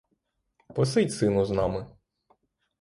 [0.75, 1.85] Посидь, сину, з нами!